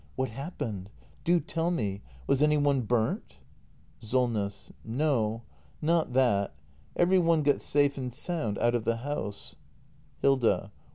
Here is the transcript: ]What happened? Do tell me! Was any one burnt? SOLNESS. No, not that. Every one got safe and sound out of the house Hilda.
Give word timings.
]What 0.15 0.29
happened? 0.29 0.89
Do 1.23 1.39
tell 1.39 1.69
me! 1.69 2.01
Was 2.25 2.41
any 2.41 2.57
one 2.57 2.81
burnt? 2.81 3.35
SOLNESS. 3.99 4.71
No, 4.83 5.43
not 5.79 6.13
that. 6.13 6.55
Every 6.95 7.19
one 7.19 7.43
got 7.43 7.61
safe 7.61 7.99
and 7.99 8.11
sound 8.11 8.57
out 8.57 8.73
of 8.73 8.83
the 8.83 8.97
house 8.97 9.57
Hilda. 10.23 10.71